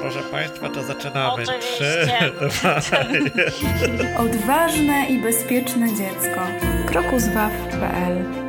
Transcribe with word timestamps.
Proszę 0.00 0.22
Państwa, 0.30 0.68
to 0.68 0.82
zaczynamy. 0.82 1.44
Trzy, 1.60 2.08
dwa, 2.48 2.80
Odważne 4.18 5.06
i 5.08 5.18
bezpieczne 5.18 5.88
dziecko. 5.94 6.40
Krokuswaw.pl 6.86 8.47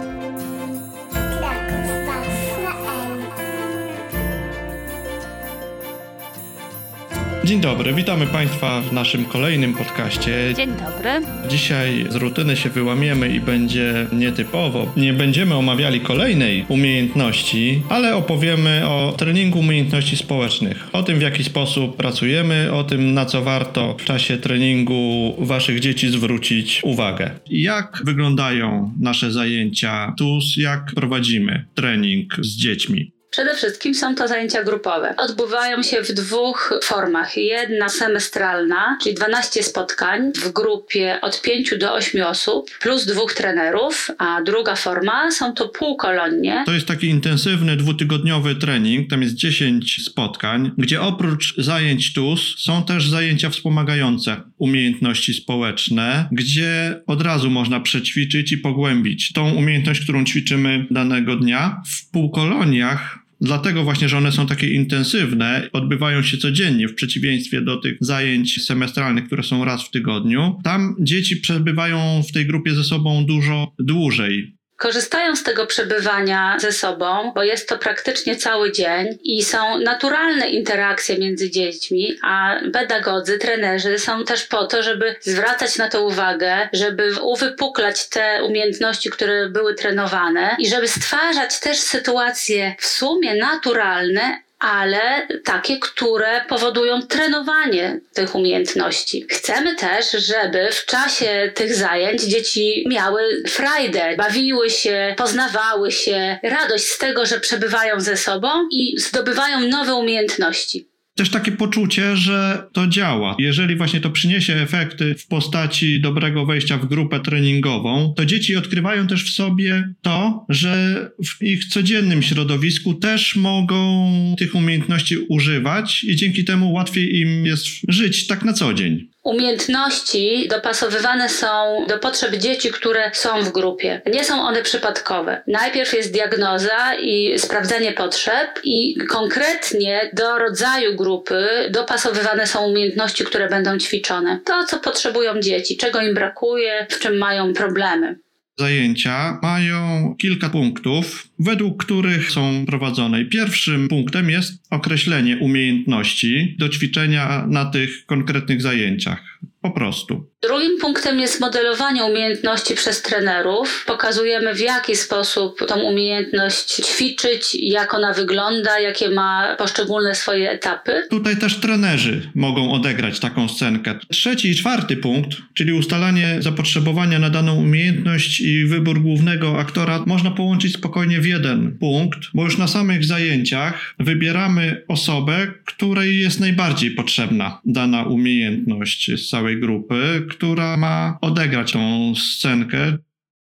Dzień 7.43 7.61
dobry, 7.61 7.93
witamy 7.93 8.27
Państwa 8.27 8.81
w 8.81 8.93
naszym 8.93 9.25
kolejnym 9.25 9.73
podcaście. 9.73 10.53
Dzień 10.57 10.69
dobry. 10.69 11.09
Dzisiaj 11.49 12.05
z 12.09 12.15
rutyny 12.15 12.57
się 12.57 12.69
wyłamiemy 12.69 13.29
i 13.29 13.39
będzie 13.39 14.07
nietypowo. 14.13 14.93
Nie 14.97 15.13
będziemy 15.13 15.55
omawiali 15.55 15.99
kolejnej 15.99 16.65
umiejętności, 16.69 17.83
ale 17.89 18.15
opowiemy 18.15 18.87
o 18.87 19.13
treningu 19.17 19.59
umiejętności 19.59 20.17
społecznych. 20.17 20.87
O 20.93 21.03
tym, 21.03 21.19
w 21.19 21.21
jaki 21.21 21.43
sposób 21.43 21.97
pracujemy, 21.97 22.73
o 22.73 22.83
tym, 22.83 23.13
na 23.13 23.25
co 23.25 23.41
warto 23.41 23.97
w 23.99 24.05
czasie 24.05 24.37
treningu 24.37 25.35
Waszych 25.37 25.79
dzieci 25.79 26.09
zwrócić 26.09 26.81
uwagę. 26.83 27.31
Jak 27.49 28.01
wyglądają 28.05 28.93
nasze 28.99 29.31
zajęcia 29.31 30.13
TUS, 30.17 30.57
jak 30.57 30.91
prowadzimy 30.95 31.65
trening 31.75 32.35
z 32.41 32.57
dziećmi. 32.57 33.18
Przede 33.31 33.55
wszystkim 33.55 33.95
są 33.95 34.15
to 34.15 34.27
zajęcia 34.27 34.63
grupowe. 34.63 35.13
Odbywają 35.17 35.83
się 35.83 36.01
w 36.01 36.11
dwóch 36.13 36.79
formach. 36.83 37.37
Jedna 37.37 37.89
semestralna, 37.89 38.97
czyli 39.03 39.15
12 39.15 39.63
spotkań 39.63 40.31
w 40.33 40.51
grupie 40.51 41.19
od 41.21 41.41
5 41.41 41.73
do 41.77 41.93
8 41.93 42.23
osób, 42.23 42.69
plus 42.81 43.05
dwóch 43.05 43.33
trenerów, 43.33 44.11
a 44.17 44.41
druga 44.41 44.75
forma 44.75 45.31
są 45.31 45.53
to 45.53 45.69
półkolonie. 45.69 46.63
To 46.65 46.71
jest 46.71 46.87
taki 46.87 47.07
intensywny 47.07 47.75
dwutygodniowy 47.75 48.55
trening, 48.55 49.09
tam 49.09 49.21
jest 49.21 49.35
10 49.35 50.05
spotkań, 50.05 50.71
gdzie 50.77 51.01
oprócz 51.01 51.55
zajęć 51.57 52.13
TUS 52.13 52.55
są 52.57 52.83
też 52.83 53.09
zajęcia 53.09 53.49
wspomagające 53.49 54.41
umiejętności 54.59 55.33
społeczne, 55.33 56.29
gdzie 56.31 57.01
od 57.07 57.21
razu 57.21 57.49
można 57.49 57.79
przećwiczyć 57.79 58.51
i 58.51 58.57
pogłębić 58.57 59.31
tą 59.33 59.51
umiejętność, 59.51 60.01
którą 60.01 60.25
ćwiczymy 60.25 60.85
danego 60.91 61.35
dnia. 61.35 61.81
W 61.85 62.09
półkoloniach 62.11 63.19
Dlatego 63.41 63.83
właśnie, 63.83 64.09
że 64.09 64.17
one 64.17 64.31
są 64.31 64.47
takie 64.47 64.73
intensywne, 64.73 65.69
odbywają 65.73 66.23
się 66.23 66.37
codziennie 66.37 66.87
w 66.87 66.95
przeciwieństwie 66.95 67.61
do 67.61 67.77
tych 67.77 67.97
zajęć 68.01 68.65
semestralnych, 68.65 69.25
które 69.25 69.43
są 69.43 69.65
raz 69.65 69.83
w 69.83 69.91
tygodniu. 69.91 70.59
Tam 70.63 70.95
dzieci 70.99 71.37
przebywają 71.37 72.23
w 72.29 72.31
tej 72.31 72.45
grupie 72.45 72.75
ze 72.75 72.83
sobą 72.83 73.25
dużo 73.25 73.73
dłużej. 73.79 74.58
Korzystają 74.79 75.35
z 75.35 75.43
tego 75.43 75.65
przebywania 75.65 76.57
ze 76.59 76.71
sobą, 76.71 77.31
bo 77.35 77.43
jest 77.43 77.69
to 77.69 77.77
praktycznie 77.77 78.35
cały 78.35 78.71
dzień 78.71 79.17
i 79.23 79.43
są 79.43 79.79
naturalne 79.79 80.49
interakcje 80.49 81.17
między 81.17 81.51
dziećmi, 81.51 82.19
a 82.23 82.59
pedagodzy, 82.73 83.37
trenerzy 83.37 83.99
są 83.99 84.25
też 84.25 84.43
po 84.43 84.65
to, 84.65 84.83
żeby 84.83 85.15
zwracać 85.21 85.77
na 85.77 85.89
to 85.89 86.05
uwagę, 86.05 86.69
żeby 86.73 87.15
uwypuklać 87.21 88.09
te 88.09 88.43
umiejętności, 88.43 89.09
które 89.09 89.49
były 89.49 89.75
trenowane 89.75 90.55
i 90.59 90.69
żeby 90.69 90.87
stwarzać 90.87 91.59
też 91.59 91.77
sytuacje 91.77 92.75
w 92.79 92.85
sumie 92.85 93.35
naturalne, 93.35 94.41
ale 94.59 95.27
takie, 95.45 95.79
które 95.79 96.45
powodują 96.49 97.01
trenowanie 97.01 97.99
tych 98.13 98.35
umiejętności. 98.35 99.25
Chcemy 99.29 99.75
też, 99.75 100.11
żeby 100.11 100.69
w 100.71 100.85
czasie 100.85 101.51
tych 101.55 101.75
zajęć 101.75 102.21
dzieci 102.21 102.85
miały 102.89 103.43
frajdę, 103.47 104.15
bawiły 104.17 104.69
się, 104.69 105.15
poznawały 105.17 105.91
się, 105.91 106.39
radość 106.43 106.85
z 106.85 106.97
tego, 106.97 107.25
że 107.25 107.39
przebywają 107.39 107.99
ze 107.99 108.17
sobą 108.17 108.47
i 108.71 108.99
zdobywają 108.99 109.59
nowe 109.59 109.95
umiejętności 109.95 110.88
też 111.19 111.29
takie 111.29 111.51
poczucie, 111.51 112.17
że 112.17 112.63
to 112.73 112.87
działa. 112.87 113.35
Jeżeli 113.39 113.75
właśnie 113.75 114.01
to 114.01 114.09
przyniesie 114.09 114.53
efekty 114.55 115.15
w 115.15 115.27
postaci 115.27 116.01
dobrego 116.01 116.45
wejścia 116.45 116.77
w 116.77 116.85
grupę 116.85 117.19
treningową, 117.19 118.13
to 118.17 118.25
dzieci 118.25 118.55
odkrywają 118.55 119.07
też 119.07 119.23
w 119.23 119.33
sobie 119.33 119.93
to, 120.01 120.45
że 120.49 121.05
w 121.25 121.43
ich 121.43 121.65
codziennym 121.65 122.21
środowisku 122.21 122.93
też 122.93 123.35
mogą 123.35 124.11
tych 124.37 124.55
umiejętności 124.55 125.17
używać 125.17 126.03
i 126.03 126.15
dzięki 126.15 126.45
temu 126.45 126.73
łatwiej 126.73 127.19
im 127.19 127.45
jest 127.45 127.67
żyć 127.87 128.27
tak 128.27 128.45
na 128.45 128.53
co 128.53 128.73
dzień. 128.73 129.09
Umiejętności 129.29 130.47
dopasowywane 130.47 131.29
są 131.29 131.85
do 131.87 131.99
potrzeb 131.99 132.35
dzieci, 132.35 132.71
które 132.71 133.11
są 133.13 133.43
w 133.43 133.51
grupie. 133.51 134.01
Nie 134.13 134.23
są 134.23 134.41
one 134.41 134.61
przypadkowe. 134.61 135.41
Najpierw 135.47 135.93
jest 135.93 136.13
diagnoza 136.13 136.95
i 137.01 137.39
sprawdzenie 137.39 137.91
potrzeb, 137.91 138.59
i 138.63 138.95
konkretnie 139.09 140.09
do 140.13 140.37
rodzaju 140.37 140.95
grupy 140.95 141.47
dopasowywane 141.71 142.47
są 142.47 142.65
umiejętności, 142.65 143.23
które 143.23 143.49
będą 143.49 143.77
ćwiczone. 143.77 144.39
To, 144.45 144.63
co 144.63 144.79
potrzebują 144.79 145.39
dzieci, 145.39 145.77
czego 145.77 146.01
im 146.01 146.13
brakuje, 146.13 146.87
w 146.89 146.99
czym 146.99 147.17
mają 147.17 147.53
problemy. 147.53 148.19
Zajęcia 148.57 149.39
mają 149.41 150.15
kilka 150.21 150.49
punktów, 150.49 151.28
według 151.39 151.83
których 151.83 152.31
są 152.31 152.65
prowadzone. 152.65 153.25
Pierwszym 153.25 153.87
punktem 153.87 154.29
jest 154.29 154.53
określenie 154.69 155.37
umiejętności 155.37 156.55
do 156.59 156.69
ćwiczenia 156.69 157.45
na 157.47 157.65
tych 157.65 158.05
konkretnych 158.05 158.61
zajęciach. 158.61 159.39
Po 159.61 159.71
prostu. 159.71 160.29
Drugim 160.41 160.77
punktem 160.81 161.19
jest 161.19 161.41
modelowanie 161.41 162.03
umiejętności 162.03 162.75
przez 162.75 163.01
trenerów. 163.01 163.83
Pokazujemy, 163.87 164.55
w 164.55 164.59
jaki 164.59 164.95
sposób 164.95 165.65
tą 165.67 165.79
umiejętność 165.79 166.65
ćwiczyć, 166.65 167.55
jak 167.61 167.93
ona 167.93 168.13
wygląda, 168.13 168.79
jakie 168.79 169.09
ma 169.09 169.55
poszczególne 169.57 170.15
swoje 170.15 170.51
etapy. 170.51 171.03
Tutaj 171.09 171.37
też 171.37 171.55
trenerzy 171.55 172.31
mogą 172.35 172.71
odegrać 172.71 173.19
taką 173.19 173.49
scenkę. 173.49 173.95
Trzeci 174.11 174.49
i 174.49 174.55
czwarty 174.55 174.97
punkt, 174.97 175.37
czyli 175.53 175.73
ustalanie 175.73 176.37
zapotrzebowania 176.39 177.19
na 177.19 177.29
daną 177.29 177.55
umiejętność 177.55 178.39
i 178.39 178.65
wybór 178.65 179.01
głównego 179.01 179.59
aktora, 179.59 180.03
można 180.05 180.31
połączyć 180.31 180.73
spokojnie 180.73 181.19
w 181.19 181.25
jeden 181.29 181.77
punkt, 181.79 182.19
bo 182.33 182.43
już 182.43 182.57
na 182.57 182.67
samych 182.67 183.05
zajęciach 183.05 183.95
wybieramy 183.99 184.85
osobę, 184.87 185.47
której 185.65 186.19
jest 186.19 186.39
najbardziej 186.39 186.91
potrzebna 186.91 187.61
dana 187.65 188.03
umiejętność 188.03 189.11
z 189.17 189.29
całej 189.29 189.59
grupy 189.59 190.09
która 190.29 190.77
ma 190.77 191.17
odegrać 191.21 191.71
tą 191.71 192.13
scenkę. 192.15 192.97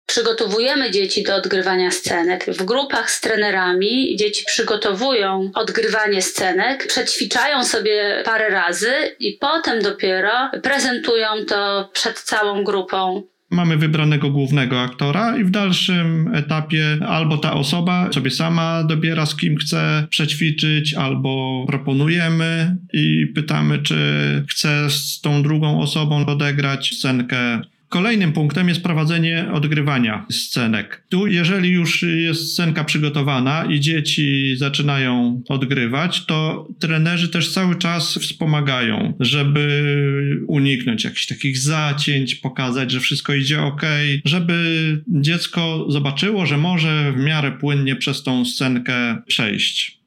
Przygotowujemy 0.06 0.92
dzieci 0.92 1.24
do 1.24 1.36
odgrywania 1.36 1.92
scenek. 1.92 2.46
W 2.46 2.64
grupach 2.64 3.12
z 3.12 3.22
trenerami 3.22 4.16
dzieci 4.16 4.44
przygotowują 4.46 5.52
odgrywanie 5.56 6.22
scenek, 6.22 6.88
przećwiczają 6.88 7.64
sobie 7.64 8.22
parę 8.26 8.50
razy 8.50 9.16
i 9.20 9.34
potem 9.34 9.82
dopiero 9.82 10.52
prezentują 10.64 11.28
to 11.48 11.90
przed 11.94 12.20
całą 12.20 12.64
grupą. 12.64 13.24
Mamy 13.56 13.78
wybranego 13.78 14.30
głównego 14.30 14.82
aktora 14.82 15.38
i 15.38 15.44
w 15.44 15.50
dalszym 15.50 16.32
etapie 16.34 16.98
albo 17.08 17.38
ta 17.38 17.54
osoba 17.54 18.10
sobie 18.14 18.32
sama 18.32 18.84
dobiera, 18.84 19.26
z 19.26 19.36
kim 19.36 19.58
chce 19.58 20.08
przećwiczyć, 20.10 20.94
albo 20.94 21.64
proponujemy 21.68 22.78
i 22.94 23.28
pytamy, 23.36 23.80
czy 23.80 23.96
chce 24.50 24.90
z 24.90 25.22
tą 25.22 25.44
drugą 25.44 25.82
osobą 25.82 26.26
odegrać 26.26 26.96
scenkę 26.96 27.62
Kolejnym 27.90 28.34
punktem 28.34 28.70
jest 28.70 28.84
prowadzenie 28.84 29.46
odgrywania 29.54 30.26
scenek. 30.32 31.04
Tu, 31.10 31.28
jeżeli 31.28 31.70
już 31.70 32.02
jest 32.02 32.54
scenka 32.54 32.84
przygotowana 32.84 33.66
i 33.66 33.80
dzieci 33.80 34.56
zaczynają 34.58 35.42
odgrywać, 35.50 36.26
to 36.26 36.68
trenerzy 36.80 37.30
też 37.30 37.52
cały 37.52 37.76
czas 37.76 38.18
wspomagają, 38.18 39.14
żeby 39.20 39.96
uniknąć 40.48 41.04
jakichś 41.04 41.26
takich 41.26 41.58
zacięć, 41.58 42.36
pokazać, 42.36 42.92
że 42.92 43.00
wszystko 43.00 43.34
idzie 43.34 43.62
ok, 43.62 43.82
żeby 44.26 45.02
dziecko 45.08 45.86
zobaczyło, 45.90 46.46
że 46.46 46.58
może 46.58 47.14
w 47.18 47.20
miarę 47.20 47.52
płynnie 47.52 47.96
przez 47.96 48.24
tą 48.24 48.46
scenkę 48.46 49.18
przejść. 49.28 50.05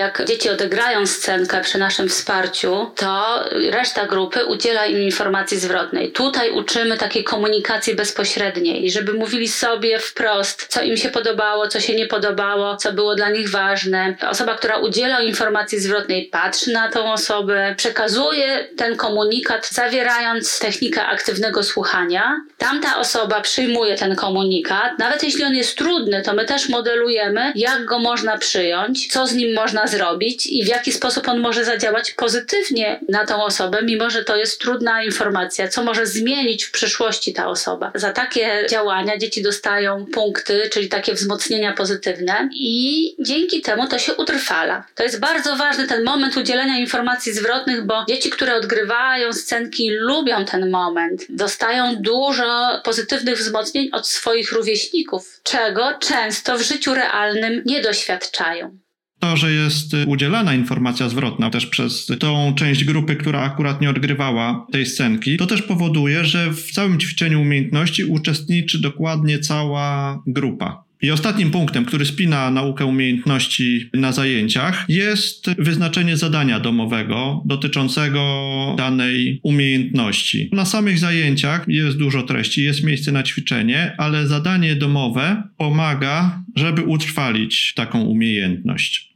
Jak 0.00 0.24
dzieci 0.24 0.50
odegrają 0.50 1.06
scenkę 1.06 1.60
przy 1.60 1.78
naszym 1.78 2.08
wsparciu, 2.08 2.90
to 2.96 3.44
reszta 3.70 4.06
grupy 4.06 4.44
udziela 4.44 4.86
im 4.86 5.02
informacji 5.02 5.58
zwrotnej. 5.58 6.12
Tutaj 6.12 6.50
uczymy 6.50 6.96
takiej 6.98 7.24
komunikacji 7.24 7.94
bezpośredniej, 7.94 8.90
żeby 8.90 9.12
mówili 9.12 9.48
sobie 9.48 9.98
wprost, 9.98 10.66
co 10.68 10.82
im 10.82 10.96
się 10.96 11.08
podobało, 11.08 11.68
co 11.68 11.80
się 11.80 11.94
nie 11.94 12.06
podobało, 12.06 12.76
co 12.76 12.92
było 12.92 13.14
dla 13.14 13.30
nich 13.30 13.50
ważne. 13.50 14.16
Osoba, 14.30 14.54
która 14.54 14.76
udziela 14.76 15.20
informacji 15.20 15.80
zwrotnej, 15.80 16.26
patrzy 16.32 16.72
na 16.72 16.88
tą 16.88 17.12
osobę, 17.12 17.74
przekazuje 17.76 18.68
ten 18.76 18.96
komunikat, 18.96 19.68
zawierając 19.68 20.58
technikę 20.58 21.06
aktywnego 21.06 21.62
słuchania. 21.62 22.40
Tamta 22.58 22.96
osoba 22.96 23.40
przyjmuje 23.40 23.96
ten 23.96 24.16
komunikat. 24.16 24.98
Nawet 24.98 25.22
jeśli 25.22 25.44
on 25.44 25.54
jest 25.54 25.78
trudny, 25.78 26.22
to 26.22 26.34
my 26.34 26.44
też 26.44 26.68
modelujemy, 26.68 27.52
jak 27.54 27.84
go 27.84 27.98
można 27.98 28.38
przyjąć, 28.38 29.12
co 29.12 29.26
z 29.26 29.32
nim 29.34 29.54
można 29.54 29.89
zrobić 29.90 30.46
i 30.46 30.64
w 30.64 30.68
jaki 30.68 30.92
sposób 30.92 31.28
on 31.28 31.40
może 31.40 31.64
zadziałać 31.64 32.12
pozytywnie 32.12 33.00
na 33.08 33.26
tą 33.26 33.44
osobę, 33.44 33.82
mimo 33.82 34.10
że 34.10 34.24
to 34.24 34.36
jest 34.36 34.60
trudna 34.60 35.04
informacja, 35.04 35.68
co 35.68 35.84
może 35.84 36.06
zmienić 36.06 36.64
w 36.64 36.70
przyszłości 36.70 37.32
ta 37.32 37.48
osoba. 37.48 37.92
Za 37.94 38.12
takie 38.12 38.66
działania 38.70 39.18
dzieci 39.18 39.42
dostają 39.42 40.06
punkty, 40.06 40.70
czyli 40.72 40.88
takie 40.88 41.14
wzmocnienia 41.14 41.72
pozytywne 41.72 42.48
i 42.52 43.14
dzięki 43.18 43.60
temu 43.60 43.88
to 43.88 43.98
się 43.98 44.14
utrwala. 44.14 44.84
To 44.94 45.02
jest 45.02 45.20
bardzo 45.20 45.56
ważny 45.56 45.86
ten 45.86 46.04
moment 46.04 46.36
udzielenia 46.36 46.78
informacji 46.78 47.32
zwrotnych, 47.32 47.86
bo 47.86 48.04
dzieci, 48.08 48.30
które 48.30 48.54
odgrywają 48.54 49.32
scenki, 49.32 49.90
lubią 49.90 50.44
ten 50.44 50.70
moment. 50.70 51.26
Dostają 51.28 51.96
dużo 51.96 52.80
pozytywnych 52.84 53.38
wzmocnień 53.38 53.90
od 53.92 54.08
swoich 54.08 54.52
rówieśników, 54.52 55.40
czego 55.42 55.94
często 56.00 56.58
w 56.58 56.62
życiu 56.62 56.94
realnym 56.94 57.62
nie 57.66 57.82
doświadczają. 57.82 58.78
To, 59.20 59.36
że 59.36 59.52
jest 59.52 59.96
udzielana 60.06 60.54
informacja 60.54 61.08
zwrotna 61.08 61.50
też 61.50 61.66
przez 61.66 62.06
tą 62.18 62.54
część 62.54 62.84
grupy, 62.84 63.16
która 63.16 63.40
akurat 63.40 63.80
nie 63.80 63.90
odgrywała 63.90 64.66
tej 64.72 64.86
scenki, 64.86 65.36
to 65.36 65.46
też 65.46 65.62
powoduje, 65.62 66.24
że 66.24 66.52
w 66.52 66.72
całym 66.72 67.00
ćwiczeniu 67.00 67.40
umiejętności 67.40 68.04
uczestniczy 68.04 68.80
dokładnie 68.80 69.38
cała 69.38 70.22
grupa. 70.26 70.84
I 71.02 71.10
ostatnim 71.10 71.50
punktem, 71.50 71.84
który 71.84 72.06
spina 72.06 72.50
naukę 72.50 72.86
umiejętności 72.86 73.90
na 73.94 74.12
zajęciach, 74.12 74.84
jest 74.88 75.50
wyznaczenie 75.58 76.16
zadania 76.16 76.60
domowego 76.60 77.42
dotyczącego 77.46 78.74
danej 78.78 79.40
umiejętności. 79.42 80.50
Na 80.52 80.64
samych 80.64 80.98
zajęciach 80.98 81.64
jest 81.68 81.96
dużo 81.96 82.22
treści, 82.22 82.64
jest 82.64 82.84
miejsce 82.84 83.12
na 83.12 83.22
ćwiczenie, 83.22 83.94
ale 83.98 84.26
zadanie 84.26 84.76
domowe 84.76 85.42
pomaga, 85.56 86.42
żeby 86.56 86.82
utrwalić 86.82 87.74
taką 87.74 88.00
umiejętność. 88.00 89.09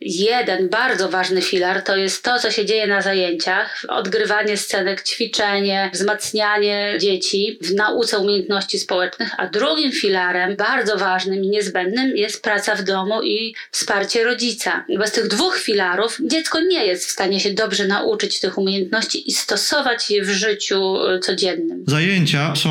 Jeden 0.00 0.68
bardzo 0.68 1.08
ważny 1.08 1.42
filar 1.42 1.82
to 1.82 1.96
jest 1.96 2.24
to, 2.24 2.38
co 2.38 2.50
się 2.50 2.66
dzieje 2.66 2.86
na 2.86 3.02
zajęciach, 3.02 3.84
odgrywanie 3.88 4.56
scenek, 4.56 5.02
ćwiczenie, 5.02 5.90
wzmacnianie 5.94 6.96
dzieci 7.00 7.58
w 7.62 7.74
nauce 7.74 8.18
umiejętności 8.18 8.78
społecznych, 8.78 9.30
a 9.38 9.46
drugim 9.46 9.92
filarem, 9.92 10.56
bardzo 10.56 10.98
ważnym 10.98 11.44
i 11.44 11.48
niezbędnym 11.48 12.16
jest 12.16 12.42
praca 12.42 12.74
w 12.74 12.82
domu 12.82 13.22
i 13.22 13.54
wsparcie 13.70 14.24
rodzica. 14.24 14.84
Bez 14.98 15.12
tych 15.12 15.28
dwóch 15.28 15.58
filarów 15.58 16.18
dziecko 16.24 16.60
nie 16.60 16.86
jest 16.86 17.06
w 17.06 17.10
stanie 17.10 17.40
się 17.40 17.50
dobrze 17.50 17.86
nauczyć 17.86 18.40
tych 18.40 18.58
umiejętności 18.58 19.30
i 19.30 19.32
stosować 19.32 20.10
je 20.10 20.24
w 20.24 20.30
życiu 20.30 20.96
y, 21.06 21.18
codziennym. 21.18 21.84
Zajęcia 21.86 22.56
są 22.56 22.70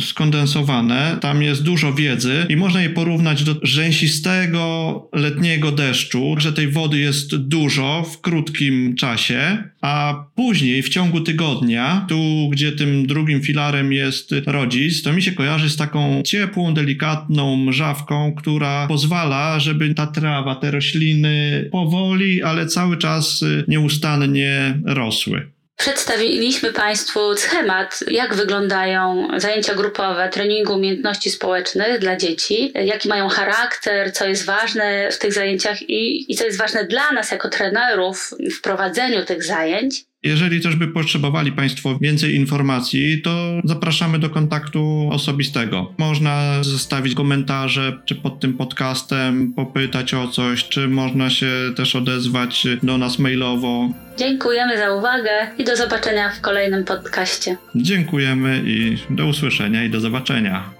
skondensowane, 0.00 1.18
tam 1.20 1.42
jest 1.42 1.62
dużo 1.62 1.92
wiedzy 1.92 2.46
i 2.48 2.56
można 2.56 2.82
je 2.82 2.90
porównać 2.90 3.42
do 3.42 3.54
rzęsistego 3.62 5.08
letniego 5.12 5.72
deszczu, 5.72 6.34
że 6.38 6.57
tej 6.58 6.68
wody 6.68 6.98
jest 6.98 7.36
dużo 7.36 8.02
w 8.02 8.20
krótkim 8.20 8.94
czasie, 8.96 9.64
a 9.80 10.24
później 10.34 10.82
w 10.82 10.88
ciągu 10.88 11.20
tygodnia, 11.20 12.06
tu 12.08 12.48
gdzie 12.52 12.72
tym 12.72 13.06
drugim 13.06 13.42
filarem 13.42 13.92
jest 13.92 14.34
rodzic, 14.46 15.02
to 15.02 15.12
mi 15.12 15.22
się 15.22 15.32
kojarzy 15.32 15.70
z 15.70 15.76
taką 15.76 16.22
ciepłą, 16.22 16.74
delikatną 16.74 17.56
mrzawką, 17.56 18.34
która 18.34 18.86
pozwala, 18.86 19.60
żeby 19.60 19.94
ta 19.94 20.06
trawa, 20.06 20.54
te 20.54 20.70
rośliny 20.70 21.68
powoli, 21.72 22.42
ale 22.42 22.66
cały 22.66 22.96
czas 22.96 23.44
nieustannie 23.68 24.80
rosły. 24.84 25.57
Przedstawiliśmy 25.78 26.72
Państwu 26.72 27.36
schemat, 27.36 28.00
jak 28.10 28.34
wyglądają 28.34 29.28
zajęcia 29.36 29.74
grupowe 29.74 30.28
treningu 30.28 30.74
umiejętności 30.74 31.30
społecznych 31.30 31.98
dla 31.98 32.16
dzieci, 32.16 32.72
jaki 32.74 33.08
mają 33.08 33.28
charakter, 33.28 34.12
co 34.12 34.26
jest 34.26 34.44
ważne 34.44 35.10
w 35.12 35.18
tych 35.18 35.32
zajęciach 35.32 35.82
i, 35.82 36.32
i 36.32 36.36
co 36.36 36.44
jest 36.44 36.58
ważne 36.58 36.84
dla 36.84 37.12
nas 37.12 37.30
jako 37.30 37.48
trenerów 37.48 38.34
w 38.58 38.60
prowadzeniu 38.60 39.24
tych 39.24 39.44
zajęć. 39.44 40.04
Jeżeli 40.28 40.60
też 40.60 40.76
by 40.76 40.88
potrzebowali 40.88 41.52
Państwo 41.52 41.98
więcej 42.00 42.34
informacji, 42.34 43.22
to 43.22 43.60
zapraszamy 43.64 44.18
do 44.18 44.30
kontaktu 44.30 45.08
osobistego. 45.12 45.92
Można 45.98 46.64
zostawić 46.64 47.14
komentarze, 47.14 47.98
czy 48.04 48.14
pod 48.14 48.40
tym 48.40 48.54
podcastem, 48.54 49.52
popytać 49.56 50.14
o 50.14 50.28
coś, 50.28 50.68
czy 50.68 50.88
można 50.88 51.30
się 51.30 51.50
też 51.76 51.96
odezwać 51.96 52.66
do 52.82 52.98
nas 52.98 53.18
mailowo. 53.18 53.88
Dziękujemy 54.18 54.78
za 54.78 54.94
uwagę 54.94 55.30
i 55.58 55.64
do 55.64 55.76
zobaczenia 55.76 56.30
w 56.30 56.40
kolejnym 56.40 56.84
podcaście. 56.84 57.56
Dziękujemy 57.74 58.62
i 58.66 58.96
do 59.10 59.26
usłyszenia 59.26 59.84
i 59.84 59.90
do 59.90 60.00
zobaczenia. 60.00 60.78